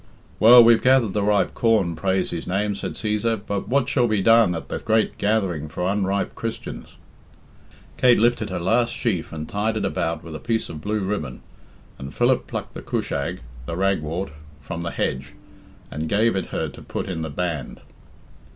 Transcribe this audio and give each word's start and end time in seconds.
"Well, 0.39 0.63
we've 0.63 0.81
gathered 0.81 1.13
the 1.13 1.21
ripe 1.21 1.53
corn, 1.53 1.95
praise 1.95 2.31
His 2.31 2.47
name," 2.47 2.73
said 2.73 2.93
Cæsar, 2.93 3.39
"but 3.45 3.69
what 3.69 3.87
shall 3.87 4.07
be 4.07 4.23
done 4.23 4.55
at 4.55 4.67
the 4.67 4.79
great 4.79 5.15
gathering 5.19 5.69
for 5.69 5.85
unripe 5.85 6.33
Christians?" 6.33 6.95
Kate 7.97 8.17
lifted 8.17 8.49
her 8.49 8.59
last 8.59 8.95
sheaf 8.95 9.31
and 9.31 9.47
tied 9.47 9.77
it 9.77 9.85
about 9.85 10.23
with 10.23 10.33
a 10.35 10.39
piece 10.39 10.69
of 10.69 10.81
blue 10.81 11.01
ribbon, 11.01 11.43
and 11.99 12.15
Philip 12.15 12.47
plucked 12.47 12.73
the 12.73 12.81
cushag 12.81 13.41
(the 13.67 13.77
ragwort) 13.77 14.31
from 14.59 14.81
the 14.81 14.89
hedge, 14.89 15.33
and 15.91 16.09
gave 16.09 16.35
it 16.35 16.47
her 16.47 16.67
to 16.67 16.81
put 16.81 17.07
in 17.07 17.21
the 17.21 17.29
band. 17.29 17.79